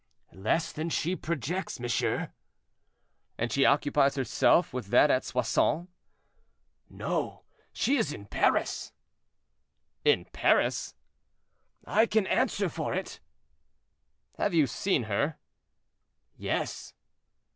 [0.33, 2.33] "Less than she projects, monsieur."
[3.37, 5.89] "And she occupies herself with that at Soissons?"
[6.89, 8.93] "No; she is in Paris."
[10.03, 10.95] "In Paris!"
[11.85, 13.19] "I can answer for it."
[14.39, 15.37] "Have you seen her?"
[16.35, 16.95] "Yes."